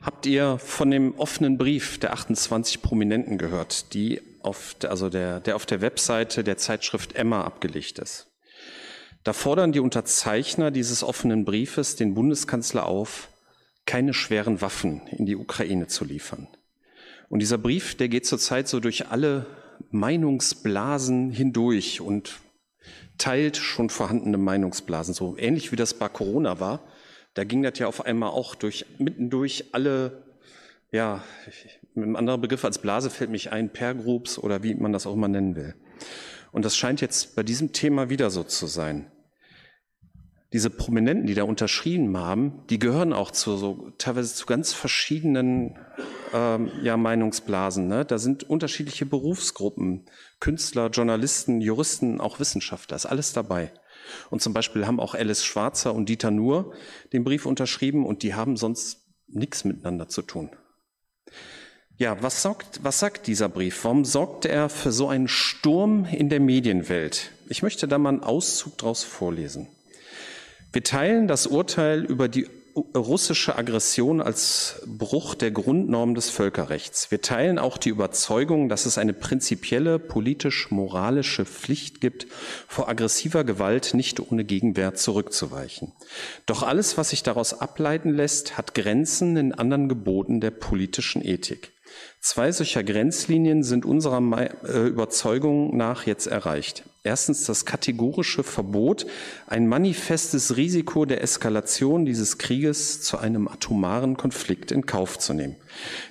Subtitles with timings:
[0.00, 5.56] Habt ihr von dem offenen Brief der 28 Prominenten gehört, die auf, also der, der
[5.56, 8.28] auf der Webseite der Zeitschrift Emma abgelegt ist?
[9.24, 13.28] Da fordern die Unterzeichner dieses offenen Briefes den Bundeskanzler auf,
[13.84, 16.46] keine schweren Waffen in die Ukraine zu liefern.
[17.28, 19.46] Und dieser Brief, der geht zurzeit so durch alle
[19.90, 22.40] Meinungsblasen hindurch und
[23.18, 26.80] teilt schon vorhandene Meinungsblasen, so ähnlich wie das bei Corona war.
[27.38, 30.24] Da ging das ja auf einmal auch durch, mittendurch alle,
[30.90, 31.22] ja,
[31.94, 35.14] mit einem anderen Begriff als Blase fällt mich ein, Pergroups oder wie man das auch
[35.14, 35.76] immer nennen will.
[36.50, 39.12] Und das scheint jetzt bei diesem Thema wieder so zu sein.
[40.52, 45.78] Diese Prominenten, die da unterschrieben haben, die gehören auch zu so teilweise zu ganz verschiedenen
[46.34, 47.86] ähm, ja, Meinungsblasen.
[47.86, 48.04] Ne?
[48.04, 50.06] Da sind unterschiedliche Berufsgruppen,
[50.40, 53.70] Künstler, Journalisten, Juristen, auch Wissenschaftler, ist alles dabei.
[54.30, 56.72] Und zum Beispiel haben auch Alice Schwarzer und Dieter Nuhr
[57.12, 60.50] den Brief unterschrieben und die haben sonst nichts miteinander zu tun.
[61.98, 63.82] Ja, was sagt, was sagt dieser Brief?
[63.84, 67.32] Warum sorgt er für so einen Sturm in der Medienwelt?
[67.48, 69.68] Ich möchte da mal einen Auszug daraus vorlesen.
[70.72, 72.46] Wir teilen das Urteil über die
[72.94, 77.10] russische Aggression als Bruch der Grundnorm des Völkerrechts.
[77.10, 82.26] Wir teilen auch die Überzeugung, dass es eine prinzipielle politisch-moralische Pflicht gibt,
[82.66, 85.92] vor aggressiver Gewalt nicht ohne Gegenwehr zurückzuweichen.
[86.46, 91.72] Doch alles, was sich daraus ableiten lässt, hat Grenzen in anderen Geboten der politischen Ethik.
[92.20, 94.20] Zwei solcher Grenzlinien sind unserer
[94.64, 96.84] äh, Überzeugung nach jetzt erreicht.
[97.08, 99.06] Erstens das kategorische Verbot,
[99.46, 105.56] ein manifestes Risiko der Eskalation dieses Krieges zu einem atomaren Konflikt in Kauf zu nehmen.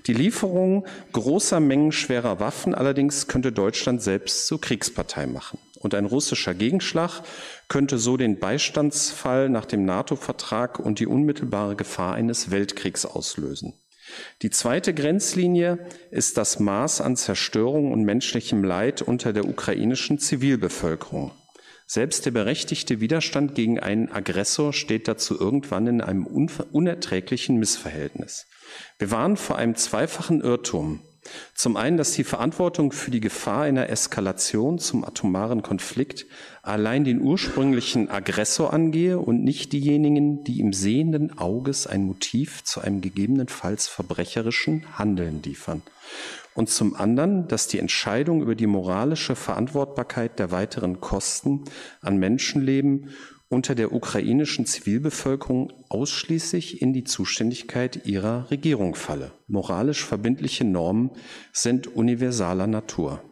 [0.07, 5.59] Die Lieferung großer Mengen schwerer Waffen allerdings könnte Deutschland selbst zur Kriegspartei machen.
[5.79, 7.21] Und ein russischer Gegenschlag
[7.67, 13.75] könnte so den Beistandsfall nach dem NATO-Vertrag und die unmittelbare Gefahr eines Weltkriegs auslösen.
[14.41, 15.79] Die zweite Grenzlinie
[16.11, 21.31] ist das Maß an Zerstörung und menschlichem Leid unter der ukrainischen Zivilbevölkerung.
[21.89, 28.45] Selbst der berechtigte Widerstand gegen einen Aggressor steht dazu irgendwann in einem unerträglichen Missverhältnis.
[28.99, 30.99] Wir warnen vor einem zweifachen Irrtum.
[31.53, 36.25] Zum einen, dass die Verantwortung für die Gefahr einer Eskalation zum atomaren Konflikt
[36.61, 42.81] allein den ursprünglichen Aggressor angehe und nicht diejenigen, die im sehenden Auges ein Motiv zu
[42.81, 45.81] einem gegebenenfalls verbrecherischen Handeln liefern.
[46.53, 51.65] Und zum anderen, dass die Entscheidung über die moralische Verantwortbarkeit der weiteren Kosten
[52.01, 53.09] an Menschenleben
[53.49, 59.31] unter der ukrainischen Zivilbevölkerung ausschließlich in die Zuständigkeit ihrer Regierung falle.
[59.47, 61.11] Moralisch verbindliche Normen
[61.53, 63.23] sind universaler Natur.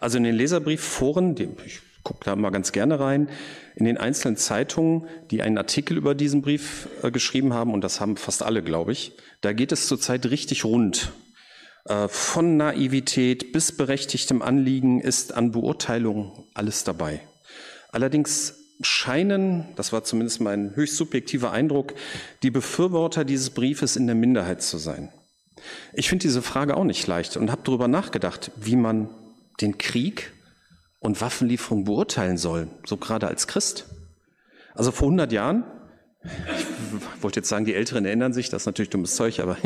[0.00, 3.28] Also in den Leserbriefforen, ich gucke da mal ganz gerne rein,
[3.76, 8.00] in den einzelnen Zeitungen, die einen Artikel über diesen Brief äh, geschrieben haben, und das
[8.00, 11.12] haben fast alle, glaube ich, da geht es zurzeit richtig rund.
[11.86, 17.20] Äh, von Naivität bis berechtigtem Anliegen ist an Beurteilung alles dabei.
[17.90, 21.94] Allerdings scheinen, das war zumindest mein höchst subjektiver Eindruck,
[22.42, 25.10] die Befürworter dieses Briefes in der Minderheit zu sein.
[25.92, 29.08] Ich finde diese Frage auch nicht leicht und habe darüber nachgedacht, wie man
[29.60, 30.32] den Krieg
[30.98, 33.86] und Waffenlieferung beurteilen soll, so gerade als Christ.
[34.74, 35.64] Also vor 100 Jahren,
[36.24, 39.56] ich wollte jetzt sagen, die Älteren erinnern sich, das ist natürlich dummes Zeug, aber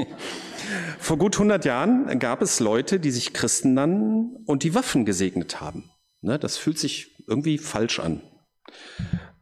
[0.99, 5.61] vor gut 100 Jahren gab es Leute, die sich Christen nannten und die Waffen gesegnet
[5.61, 5.91] haben.
[6.21, 8.21] Ne, das fühlt sich irgendwie falsch an.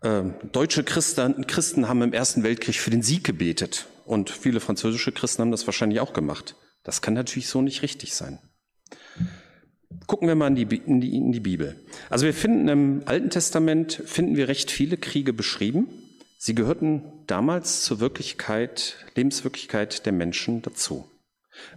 [0.02, 5.12] Ähm, deutsche Christen, Christen haben im Ersten Weltkrieg für den Sieg gebetet und viele französische
[5.12, 6.54] Christen haben das wahrscheinlich auch gemacht.
[6.84, 8.38] Das kann natürlich so nicht richtig sein.
[10.06, 11.84] Gucken wir mal in die, in die, in die Bibel.
[12.10, 15.88] Also wir finden im Alten Testament finden wir recht viele Kriege beschrieben.
[16.38, 21.10] Sie gehörten damals zur Wirklichkeit, Lebenswirklichkeit der Menschen dazu.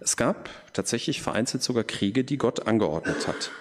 [0.01, 3.51] Es gab tatsächlich vereinzelt sogar Kriege, die Gott angeordnet hat.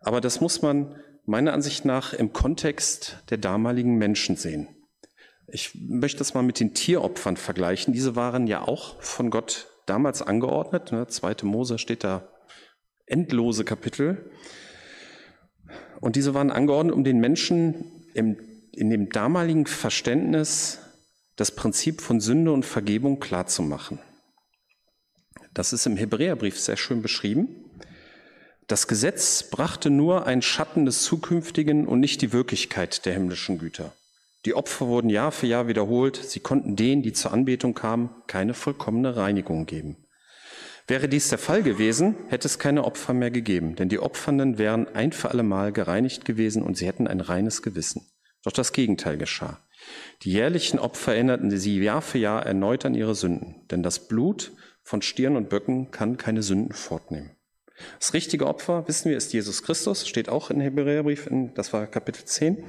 [0.00, 0.94] Aber das muss man
[1.26, 4.68] meiner Ansicht nach im Kontext der damaligen Menschen sehen.
[5.46, 7.92] Ich möchte das mal mit den Tieropfern vergleichen.
[7.92, 10.92] Diese waren ja auch von Gott damals angeordnet.
[10.92, 11.06] Ne?
[11.08, 12.28] Zweite Mose steht da
[13.06, 14.30] endlose Kapitel.
[16.00, 18.36] Und diese waren angeordnet, um den Menschen im,
[18.72, 20.78] in dem damaligen Verständnis
[21.36, 23.98] das Prinzip von Sünde und Vergebung klarzumachen.
[25.52, 27.63] Das ist im Hebräerbrief sehr schön beschrieben.
[28.66, 33.92] Das Gesetz brachte nur ein Schatten des Zukünftigen und nicht die Wirklichkeit der himmlischen Güter.
[34.46, 38.54] Die Opfer wurden Jahr für Jahr wiederholt, sie konnten denen, die zur Anbetung kamen, keine
[38.54, 39.96] vollkommene Reinigung geben.
[40.86, 44.86] Wäre dies der Fall gewesen, hätte es keine Opfer mehr gegeben, denn die Opfernden wären
[44.94, 48.06] ein für allemal gereinigt gewesen und sie hätten ein reines Gewissen.
[48.44, 49.60] Doch das Gegenteil geschah.
[50.22, 54.52] Die jährlichen Opfer erinnerten sie Jahr für Jahr erneut an ihre Sünden, denn das Blut
[54.82, 57.30] von Stieren und Böcken kann keine Sünden fortnehmen.
[57.98, 62.24] Das richtige Opfer, wissen wir, ist Jesus Christus, steht auch in Hebräerbrief, das war Kapitel
[62.24, 62.62] 10,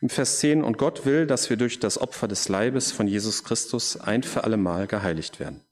[0.00, 0.64] im Vers 10.
[0.64, 4.44] Und Gott will, dass wir durch das Opfer des Leibes von Jesus Christus ein für
[4.44, 5.64] alle Mal geheiligt werden.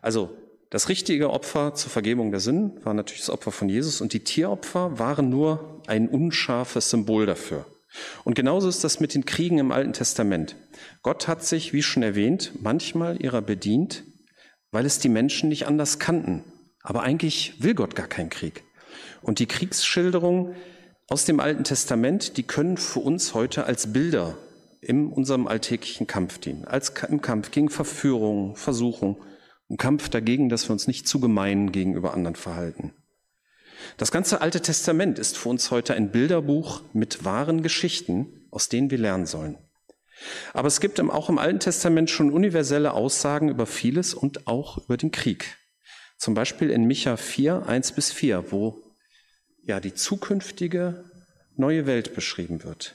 [0.00, 0.36] Also,
[0.70, 4.24] das richtige Opfer zur Vergebung der Sünden war natürlich das Opfer von Jesus und die
[4.24, 7.66] Tieropfer waren nur ein unscharfes Symbol dafür.
[8.24, 10.56] Und genauso ist das mit den Kriegen im Alten Testament.
[11.02, 14.04] Gott hat sich, wie schon erwähnt, manchmal ihrer bedient,
[14.70, 16.42] weil es die Menschen nicht anders kannten.
[16.82, 18.64] Aber eigentlich will Gott gar keinen Krieg.
[19.22, 20.54] Und die Kriegsschilderungen
[21.08, 24.36] aus dem Alten Testament, die können für uns heute als Bilder
[24.80, 26.64] in unserem alltäglichen Kampf dienen.
[26.64, 29.22] Als im Kampf gegen Verführung, Versuchung,
[29.68, 32.92] im Kampf dagegen, dass wir uns nicht zu gemein gegenüber anderen verhalten.
[33.96, 38.90] Das ganze Alte Testament ist für uns heute ein Bilderbuch mit wahren Geschichten, aus denen
[38.90, 39.56] wir lernen sollen.
[40.52, 44.96] Aber es gibt auch im Alten Testament schon universelle Aussagen über vieles und auch über
[44.96, 45.58] den Krieg.
[46.22, 48.80] Zum Beispiel in Micha 4, 1 bis 4, wo
[49.64, 51.02] ja die zukünftige
[51.56, 52.94] neue Welt beschrieben wird.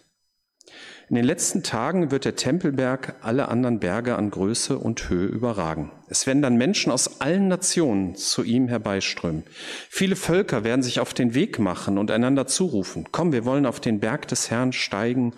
[1.09, 5.91] In den letzten Tagen wird der Tempelberg alle anderen Berge an Größe und Höhe überragen.
[6.07, 9.43] Es werden dann Menschen aus allen Nationen zu ihm herbeiströmen.
[9.89, 13.09] Viele Völker werden sich auf den Weg machen und einander zurufen.
[13.11, 15.33] Komm, wir wollen auf den Berg des Herrn steigen,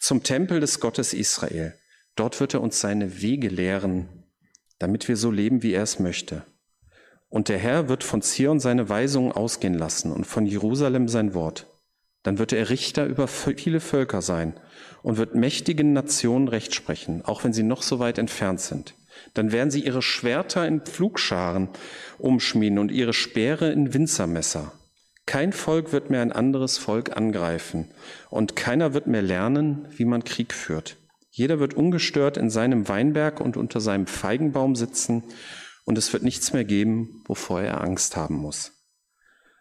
[0.00, 1.74] zum Tempel des Gottes Israel.
[2.16, 4.08] Dort wird er uns seine Wege lehren,
[4.78, 6.42] damit wir so leben, wie er es möchte.
[7.34, 11.66] Und der Herr wird von Zion seine Weisungen ausgehen lassen und von Jerusalem sein Wort.
[12.22, 14.54] Dann wird er Richter über viele Völker sein
[15.02, 18.94] und wird mächtigen Nationen Recht sprechen, auch wenn sie noch so weit entfernt sind.
[19.34, 21.70] Dann werden sie ihre Schwerter in Pflugscharen
[22.18, 24.70] umschmieden und ihre Speere in Winzermesser.
[25.26, 27.88] Kein Volk wird mehr ein anderes Volk angreifen
[28.30, 30.98] und keiner wird mehr lernen, wie man Krieg führt.
[31.32, 35.24] Jeder wird ungestört in seinem Weinberg und unter seinem Feigenbaum sitzen
[35.84, 38.72] und es wird nichts mehr geben, wovor er Angst haben muss.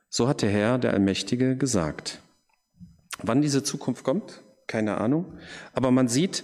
[0.10, 2.20] So hat der Herr, der Allmächtige, gesagt.
[3.22, 5.38] Wann diese Zukunft kommt, keine Ahnung.
[5.74, 6.44] Aber man sieht,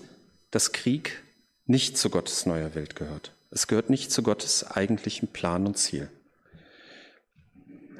[0.51, 1.23] dass Krieg
[1.65, 3.33] nicht zu Gottes neuer Welt gehört.
[3.51, 6.09] Es gehört nicht zu Gottes eigentlichem Plan und Ziel.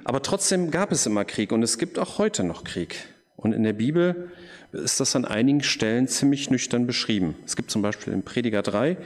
[0.04, 3.08] Aber trotzdem gab es immer Krieg und es gibt auch heute noch Krieg.
[3.36, 4.32] Und in der Bibel
[4.72, 7.36] ist das an einigen Stellen ziemlich nüchtern beschrieben.
[7.46, 8.98] Es gibt zum Beispiel im Prediger 3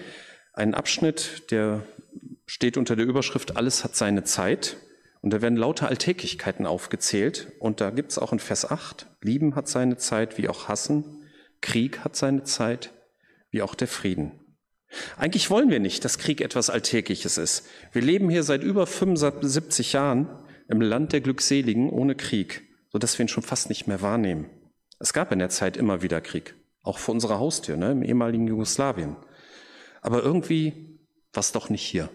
[0.54, 1.84] einen Abschnitt, der
[2.46, 4.78] steht unter der Überschrift Alles hat seine Zeit.
[5.22, 7.54] Und da werden lauter Alltäglichkeiten aufgezählt.
[7.60, 11.24] Und da gibt es auch in Vers 8, Lieben hat seine Zeit, wie auch Hassen.
[11.62, 12.94] Krieg hat seine Zeit,
[13.50, 14.34] wie auch der Frieden.
[15.18, 17.66] Eigentlich wollen wir nicht, dass Krieg etwas Alltägliches ist.
[17.92, 20.28] Wir leben hier seit über 75 Jahren
[20.68, 24.50] im Land der Glückseligen ohne Krieg, sodass wir ihn schon fast nicht mehr wahrnehmen.
[25.00, 28.48] Es gab in der Zeit immer wieder Krieg, auch vor unserer Haustür, ne, im ehemaligen
[28.48, 29.16] Jugoslawien.
[30.02, 31.00] Aber irgendwie
[31.32, 32.10] war es doch nicht hier.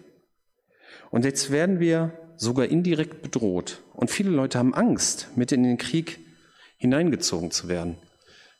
[1.11, 3.81] Und jetzt werden wir sogar indirekt bedroht.
[3.93, 6.19] Und viele Leute haben Angst, mit in den Krieg
[6.77, 7.97] hineingezogen zu werden.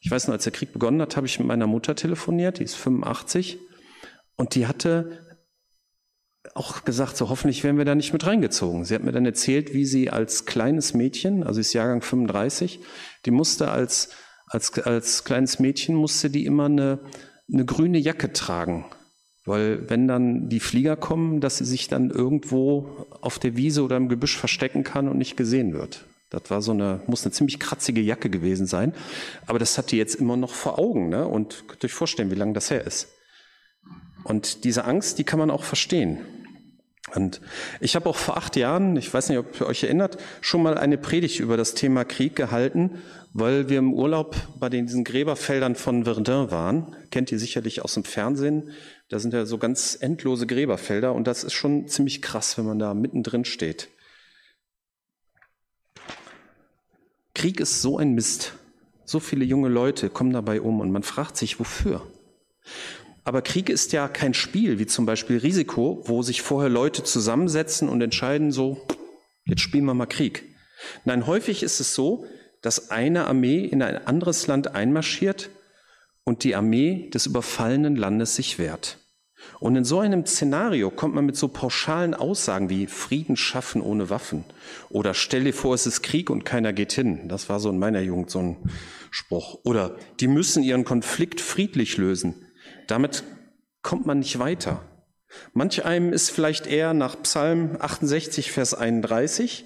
[0.01, 2.63] Ich weiß noch, als der Krieg begonnen hat, habe ich mit meiner Mutter telefoniert, die
[2.63, 3.59] ist 85,
[4.35, 5.25] und die hatte
[6.55, 8.85] auch gesagt, so hoffentlich werden wir da nicht mit reingezogen.
[8.85, 12.79] Sie hat mir dann erzählt, wie sie als kleines Mädchen, also ist Jahrgang 35,
[13.25, 14.09] die musste als,
[14.47, 16.99] als, als kleines Mädchen musste die immer eine,
[17.51, 18.85] eine grüne Jacke tragen,
[19.49, 23.97] weil wenn dann die Flieger kommen, dass sie sich dann irgendwo auf der Wiese oder
[23.97, 26.05] im Gebüsch verstecken kann und nicht gesehen wird.
[26.29, 28.93] Das war so eine, muss eine ziemlich kratzige Jacke gewesen sein.
[29.47, 31.27] Aber das hat die jetzt immer noch vor Augen, ne?
[31.27, 33.09] Und könnt euch vorstellen, wie lange das her ist.
[34.23, 36.19] Und diese Angst, die kann man auch verstehen.
[37.15, 37.41] Und
[37.79, 40.77] ich habe auch vor acht Jahren, ich weiß nicht, ob ihr euch erinnert, schon mal
[40.77, 43.01] eine Predigt über das Thema Krieg gehalten,
[43.33, 46.95] weil wir im Urlaub bei den, diesen Gräberfeldern von Verdun waren.
[47.11, 48.71] Kennt ihr sicherlich aus dem Fernsehen.
[49.09, 52.79] Da sind ja so ganz endlose Gräberfelder und das ist schon ziemlich krass, wenn man
[52.79, 53.89] da mittendrin steht.
[57.33, 58.53] Krieg ist so ein Mist.
[59.05, 62.05] So viele junge Leute kommen dabei um und man fragt sich, wofür?
[63.23, 67.89] Aber Krieg ist ja kein Spiel, wie zum Beispiel Risiko, wo sich vorher Leute zusammensetzen
[67.89, 68.85] und entscheiden so,
[69.45, 70.43] jetzt spielen wir mal Krieg.
[71.05, 72.25] Nein, häufig ist es so,
[72.61, 75.49] dass eine Armee in ein anderes Land einmarschiert
[76.23, 78.97] und die Armee des überfallenen Landes sich wehrt.
[79.59, 84.09] Und in so einem Szenario kommt man mit so pauschalen Aussagen wie Frieden schaffen ohne
[84.09, 84.43] Waffen
[84.89, 87.27] oder stell dir vor, es ist Krieg und keiner geht hin.
[87.27, 88.57] Das war so in meiner Jugend so ein
[89.11, 89.59] Spruch.
[89.63, 92.48] Oder die müssen ihren Konflikt friedlich lösen.
[92.89, 93.23] Damit
[93.83, 94.81] kommt man nicht weiter.
[95.53, 99.65] Manch einem ist vielleicht eher nach Psalm 68, Vers 31,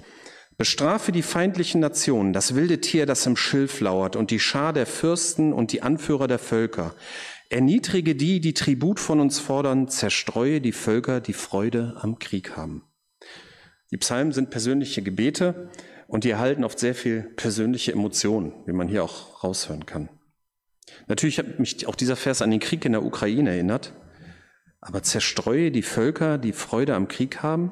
[0.58, 4.86] Bestrafe die feindlichen Nationen, das wilde Tier, das im Schilf lauert, und die Schar der
[4.86, 6.94] Fürsten und die Anführer der Völker.
[7.50, 12.84] Erniedrige die, die Tribut von uns fordern, zerstreue die Völker, die Freude am Krieg haben.
[13.92, 15.70] Die Psalmen sind persönliche Gebete
[16.08, 20.10] und die erhalten oft sehr viel persönliche Emotionen, wie man hier auch raushören kann.
[21.08, 23.94] Natürlich hat mich auch dieser Vers an den Krieg in der Ukraine erinnert.
[24.82, 27.72] Aber zerstreue die Völker, die Freude am Krieg haben?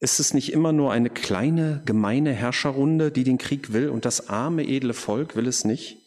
[0.00, 4.28] Ist es nicht immer nur eine kleine, gemeine Herrscherrunde, die den Krieg will und das
[4.28, 5.98] arme, edle Volk will es nicht?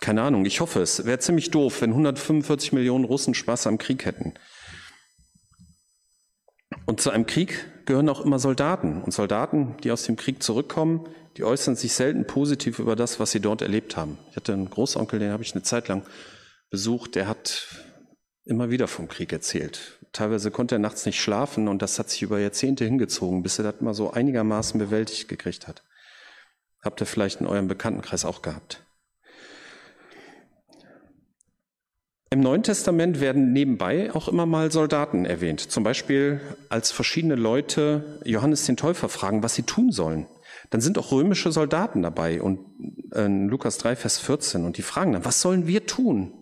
[0.00, 1.06] Keine Ahnung, ich hoffe es.
[1.06, 4.34] Wäre ziemlich doof, wenn 145 Millionen Russen Spaß am Krieg hätten.
[6.88, 9.02] Und zu einem Krieg gehören auch immer Soldaten.
[9.02, 13.30] Und Soldaten, die aus dem Krieg zurückkommen, die äußern sich selten positiv über das, was
[13.30, 14.16] sie dort erlebt haben.
[14.30, 16.02] Ich hatte einen Großonkel, den habe ich eine Zeit lang
[16.70, 17.76] besucht, der hat
[18.46, 19.98] immer wieder vom Krieg erzählt.
[20.14, 23.70] Teilweise konnte er nachts nicht schlafen und das hat sich über Jahrzehnte hingezogen, bis er
[23.70, 25.82] das mal so einigermaßen bewältigt gekriegt hat.
[26.82, 28.87] Habt ihr vielleicht in eurem Bekanntenkreis auch gehabt?
[32.30, 35.60] Im Neuen Testament werden nebenbei auch immer mal Soldaten erwähnt.
[35.60, 40.26] Zum Beispiel, als verschiedene Leute Johannes den Täufer fragen, was sie tun sollen.
[40.68, 42.60] Dann sind auch römische Soldaten dabei und
[43.12, 46.34] äh, Lukas 3, Vers 14 und die fragen dann, was sollen wir tun?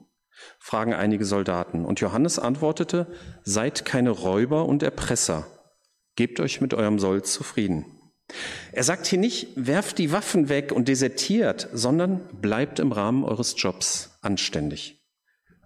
[0.59, 1.85] fragen einige Soldaten.
[1.85, 3.07] Und Johannes antwortete,
[3.45, 5.47] seid keine Räuber und Erpresser,
[6.17, 7.87] gebt euch mit eurem Soll zufrieden.
[8.73, 13.55] Er sagt hier nicht, werft die Waffen weg und desertiert, sondern bleibt im Rahmen eures
[13.57, 15.06] Jobs anständig.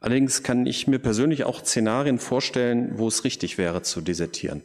[0.00, 4.62] Allerdings kann ich mir persönlich auch Szenarien vorstellen, wo es richtig wäre zu desertieren.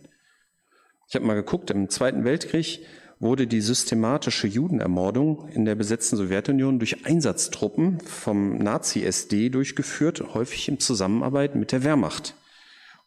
[1.08, 2.86] Ich habe mal geguckt, im Zweiten Weltkrieg
[3.20, 10.80] wurde die systematische Judenermordung in der besetzten Sowjetunion durch Einsatztruppen vom Nazi-SD durchgeführt, häufig in
[10.80, 12.36] Zusammenarbeit mit der Wehrmacht.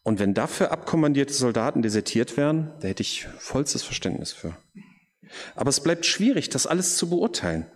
[0.03, 4.57] Und wenn dafür abkommandierte Soldaten desertiert wären, da hätte ich vollstes Verständnis für.
[5.55, 7.67] Aber es bleibt schwierig, das alles zu beurteilen.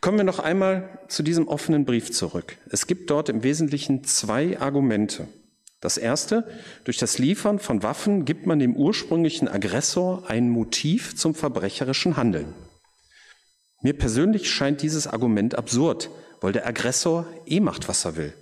[0.00, 2.56] Kommen wir noch einmal zu diesem offenen Brief zurück.
[2.70, 5.28] Es gibt dort im Wesentlichen zwei Argumente.
[5.80, 6.46] Das erste,
[6.84, 12.54] durch das Liefern von Waffen gibt man dem ursprünglichen Aggressor ein Motiv zum verbrecherischen Handeln.
[13.82, 16.10] Mir persönlich scheint dieses Argument absurd,
[16.42, 18.34] weil der Aggressor eh macht, was er will.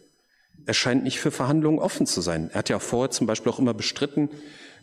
[0.67, 2.51] Er scheint nicht für Verhandlungen offen zu sein.
[2.53, 4.29] Er hat ja vorher zum Beispiel auch immer bestritten,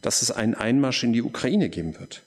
[0.01, 2.23] dass es einen Einmarsch in die Ukraine geben wird.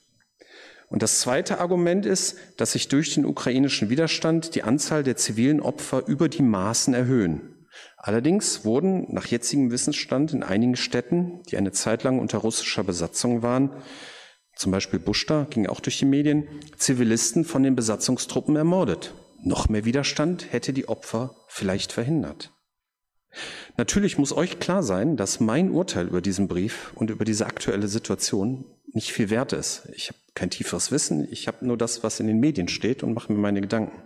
[0.89, 5.61] Und das zweite Argument ist, dass sich durch den ukrainischen Widerstand die Anzahl der zivilen
[5.61, 7.67] Opfer über die Maßen erhöhen.
[7.97, 13.43] Allerdings wurden nach jetzigem Wissensstand in einigen Städten, die eine Zeit lang unter russischer Besatzung
[13.43, 13.71] waren,
[14.57, 19.15] zum Beispiel Buschta, ging auch durch die Medien, Zivilisten von den Besatzungstruppen ermordet.
[19.41, 22.53] Noch mehr Widerstand hätte die Opfer vielleicht verhindert.
[23.77, 27.89] Natürlich muss euch klar sein, dass mein Urteil über diesen Brief und über diese aktuelle
[27.89, 29.89] Situation nicht viel wert ist.
[29.95, 33.15] Ich habe kein tieferes Wissen, ich habe nur das, was in den Medien steht und
[33.15, 34.03] mache mir meine Gedanken.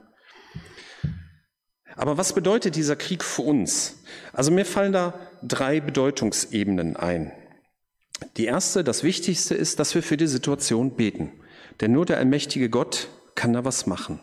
[1.94, 4.02] Aber was bedeutet dieser Krieg für uns?
[4.32, 7.32] Also mir fallen da drei Bedeutungsebenen ein.
[8.36, 11.32] Die erste, das Wichtigste ist, dass wir für die Situation beten.
[11.80, 14.20] Denn nur der allmächtige Gott kann da was machen.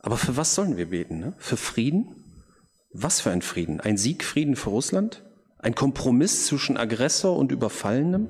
[0.00, 1.18] Aber für was sollen wir beten?
[1.18, 1.34] Ne?
[1.38, 2.23] Für Frieden?
[2.96, 3.80] Was für ein Frieden?
[3.80, 5.24] Ein Siegfrieden für Russland?
[5.58, 8.28] Ein Kompromiss zwischen Aggressor und Überfallenem?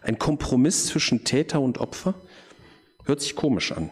[0.00, 2.14] Ein Kompromiss zwischen Täter und Opfer?
[3.04, 3.90] Hört sich komisch an.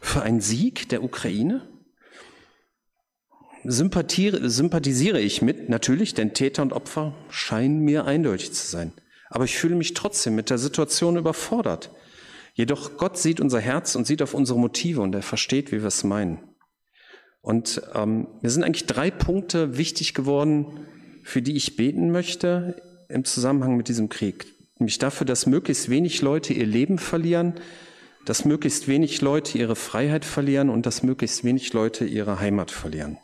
[0.00, 1.68] Für einen Sieg der Ukraine?
[3.64, 8.92] sympathisiere ich mit, natürlich, denn Täter und Opfer scheinen mir eindeutig zu sein.
[9.28, 11.90] Aber ich fühle mich trotzdem mit der Situation überfordert.
[12.54, 15.88] Jedoch Gott sieht unser Herz und sieht auf unsere Motive und er versteht, wie wir
[15.88, 16.51] es meinen.
[17.42, 20.86] Und ähm, mir sind eigentlich drei Punkte wichtig geworden,
[21.24, 24.46] für die ich beten möchte im Zusammenhang mit diesem Krieg.
[24.78, 27.54] Nämlich dafür, dass möglichst wenig Leute ihr Leben verlieren,
[28.24, 33.18] dass möglichst wenig Leute ihre Freiheit verlieren und dass möglichst wenig Leute ihre Heimat verlieren.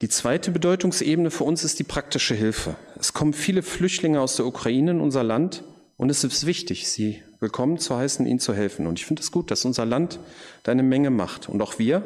[0.00, 2.76] Die zweite Bedeutungsebene für uns ist die praktische Hilfe.
[2.98, 5.62] Es kommen viele Flüchtlinge aus der Ukraine in unser Land
[5.98, 8.86] und es ist wichtig, sie willkommen zu heißen, ihnen zu helfen.
[8.86, 10.20] Und ich finde es gut, dass unser Land
[10.62, 11.48] da eine Menge macht.
[11.48, 12.02] Und auch wir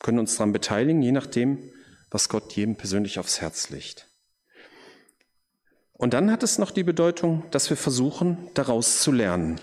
[0.00, 1.58] können uns daran beteiligen, je nachdem,
[2.10, 4.06] was Gott jedem persönlich aufs Herz legt.
[5.94, 9.58] Und dann hat es noch die Bedeutung, dass wir versuchen, daraus zu lernen.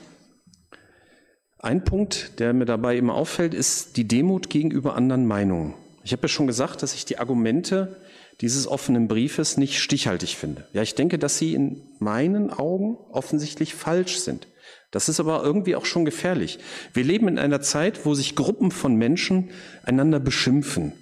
[1.59, 5.75] Ein Punkt, der mir dabei immer auffällt, ist die Demut gegenüber anderen Meinungen.
[6.03, 7.97] Ich habe ja schon gesagt, dass ich die Argumente
[8.41, 10.67] dieses offenen Briefes nicht stichhaltig finde.
[10.73, 14.47] Ja, ich denke, dass sie in meinen Augen offensichtlich falsch sind.
[14.91, 16.59] Das ist aber irgendwie auch schon gefährlich.
[16.93, 19.49] Wir leben in einer Zeit, wo sich Gruppen von Menschen
[19.83, 20.93] einander beschimpfen,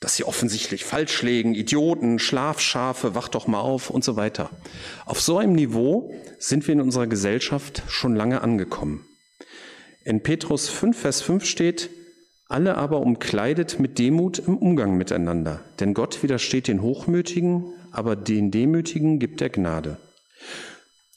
[0.00, 4.50] dass sie offensichtlich falsch legen, Idioten, Schlafschafe, wach doch mal auf und so weiter.
[5.04, 9.04] Auf so einem Niveau sind wir in unserer Gesellschaft schon lange angekommen.
[10.04, 11.90] In Petrus 5, Vers 5 steht,
[12.48, 15.60] alle aber umkleidet mit Demut im Umgang miteinander.
[15.80, 19.98] Denn Gott widersteht den Hochmütigen, aber den Demütigen gibt er Gnade.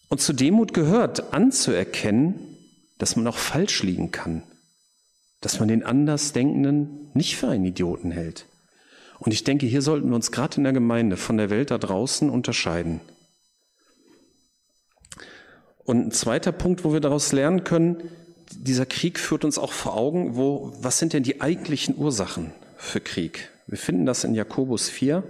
[0.10, 2.58] Und zu Demut gehört anzuerkennen,
[2.98, 4.44] dass man auch falsch liegen kann,
[5.40, 8.46] dass man den Andersdenkenden nicht für einen Idioten hält.
[9.20, 11.78] Und ich denke, hier sollten wir uns gerade in der Gemeinde von der Welt da
[11.78, 13.00] draußen unterscheiden.
[15.84, 18.04] Und ein zweiter Punkt, wo wir daraus lernen können,
[18.54, 23.00] dieser Krieg führt uns auch vor Augen, wo, was sind denn die eigentlichen Ursachen für
[23.00, 23.50] Krieg?
[23.68, 25.24] Wir finden das in Jakobus 4.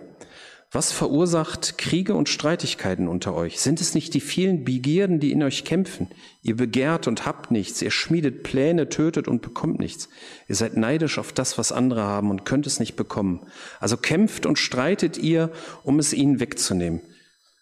[0.74, 3.60] Was verursacht Kriege und Streitigkeiten unter euch?
[3.60, 6.08] Sind es nicht die vielen Begierden, die in euch kämpfen?
[6.44, 10.08] Ihr begehrt und habt nichts, ihr schmiedet Pläne, tötet und bekommt nichts.
[10.48, 13.46] Ihr seid neidisch auf das, was andere haben und könnt es nicht bekommen.
[13.82, 15.52] Also kämpft und streitet ihr,
[15.84, 17.02] um es ihnen wegzunehmen.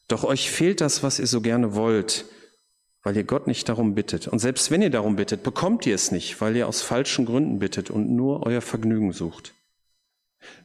[0.08, 2.26] Doch euch fehlt das, was ihr so gerne wollt
[3.04, 4.28] weil ihr Gott nicht darum bittet.
[4.28, 7.60] Und selbst wenn ihr darum bittet, bekommt ihr es nicht, weil ihr aus falschen Gründen
[7.60, 9.54] bittet und nur euer Vergnügen sucht.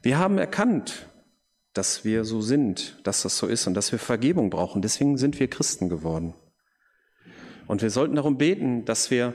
[0.02, 1.08] Wir haben erkannt,
[1.72, 4.82] dass wir so sind, dass das so ist und dass wir Vergebung brauchen.
[4.82, 6.34] Deswegen sind wir Christen geworden.
[7.66, 9.34] Und wir sollten darum beten, dass wir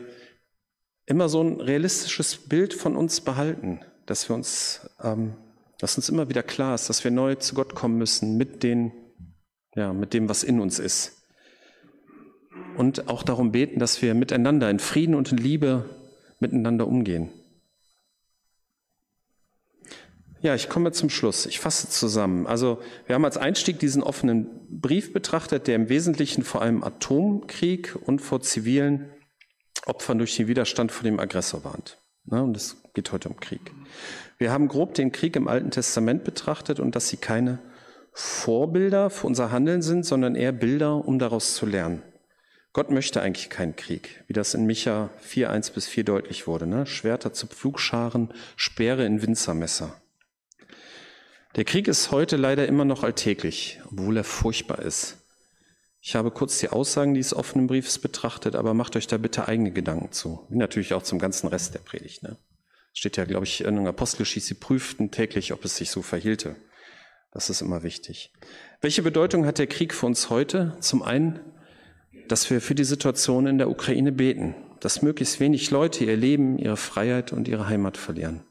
[1.05, 5.35] immer so ein realistisches Bild von uns behalten, dass wir uns, ähm,
[5.79, 8.91] dass uns immer wieder klar ist, dass wir neu zu Gott kommen müssen mit den,
[9.75, 11.18] ja, mit dem, was in uns ist
[12.79, 15.83] und auch darum beten, dass wir miteinander in Frieden und in Liebe
[16.39, 17.29] miteinander umgehen.
[20.41, 21.45] Ja, ich komme zum Schluss.
[21.45, 22.47] Ich fasse zusammen.
[22.47, 27.97] Also wir haben als Einstieg diesen offenen Brief betrachtet, der im Wesentlichen vor allem Atomkrieg
[28.05, 29.09] und vor zivilen
[29.85, 31.97] Opfern durch den Widerstand vor dem Aggressor warnt.
[32.27, 33.73] und es geht heute um Krieg.
[34.37, 37.59] Wir haben grob den Krieg im Alten Testament betrachtet und dass sie keine
[38.13, 42.03] Vorbilder für unser Handeln sind, sondern eher Bilder, um daraus zu lernen.
[42.79, 46.65] Gott möchte eigentlich keinen Krieg, wie das in Micha 4, 1 bis 4 deutlich wurde.
[46.65, 46.85] Ne?
[46.85, 50.01] Schwerter zu Pflugscharen, Speere in Winzermesser.
[51.57, 55.17] Der Krieg ist heute leider immer noch alltäglich, obwohl er furchtbar ist.
[55.99, 59.73] Ich habe kurz die Aussagen dieses offenen Briefs betrachtet, aber macht euch da bitte eigene
[59.73, 60.47] Gedanken zu.
[60.47, 62.23] Wie natürlich auch zum ganzen Rest der Predigt.
[62.23, 62.37] Ne?
[62.93, 66.55] Steht ja, glaube ich, in der Apostelgeschichte, sie prüften täglich, ob es sich so verhielte.
[67.33, 68.31] Das ist immer wichtig.
[68.79, 70.77] Welche Bedeutung hat der Krieg für uns heute?
[70.79, 71.41] Zum einen
[72.29, 76.57] dass wir für die Situation in der Ukraine beten, dass möglichst wenig Leute ihr Leben,
[76.57, 78.41] ihre Freiheit und ihre Heimat verlieren.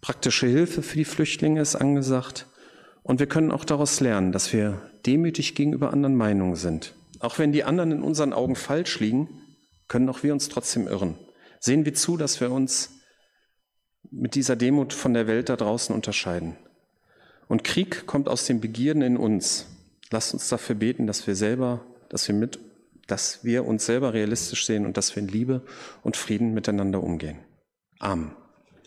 [0.00, 2.46] Praktische Hilfe für die Flüchtlinge ist angesagt
[3.04, 6.94] und wir können auch daraus lernen, dass wir demütig gegenüber anderen Meinungen sind.
[7.20, 9.28] Auch wenn die anderen in unseren Augen falsch liegen,
[9.86, 11.16] können auch wir uns trotzdem irren.
[11.60, 12.90] Sehen wir zu, dass wir uns
[14.10, 16.56] mit dieser Demut von der Welt da draußen unterscheiden.
[17.46, 19.66] Und Krieg kommt aus den Begierden in uns.
[20.10, 22.58] Lasst uns dafür beten, dass wir selber, dass wir mit
[23.06, 25.62] dass wir uns selber realistisch sehen und dass wir in Liebe
[26.02, 27.38] und Frieden miteinander umgehen.
[27.98, 28.32] Amen.